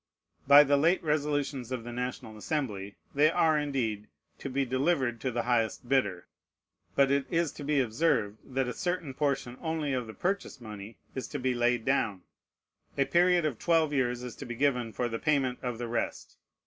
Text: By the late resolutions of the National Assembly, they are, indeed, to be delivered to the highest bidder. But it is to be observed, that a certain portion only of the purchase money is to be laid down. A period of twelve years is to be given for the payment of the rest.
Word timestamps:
By 0.47 0.63
the 0.63 0.77
late 0.77 1.03
resolutions 1.03 1.71
of 1.71 1.83
the 1.83 1.91
National 1.93 2.35
Assembly, 2.35 2.95
they 3.13 3.29
are, 3.29 3.55
indeed, 3.55 4.07
to 4.39 4.49
be 4.49 4.65
delivered 4.65 5.21
to 5.21 5.29
the 5.29 5.43
highest 5.43 5.87
bidder. 5.87 6.25
But 6.95 7.11
it 7.11 7.27
is 7.29 7.51
to 7.51 7.63
be 7.63 7.79
observed, 7.79 8.39
that 8.43 8.67
a 8.67 8.73
certain 8.73 9.13
portion 9.13 9.59
only 9.61 9.93
of 9.93 10.07
the 10.07 10.15
purchase 10.15 10.59
money 10.59 10.97
is 11.13 11.27
to 11.27 11.37
be 11.37 11.53
laid 11.53 11.85
down. 11.85 12.23
A 12.97 13.05
period 13.05 13.45
of 13.45 13.59
twelve 13.59 13.93
years 13.93 14.23
is 14.23 14.35
to 14.37 14.45
be 14.47 14.55
given 14.55 14.91
for 14.91 15.07
the 15.07 15.19
payment 15.19 15.59
of 15.61 15.77
the 15.77 15.87
rest. 15.87 16.35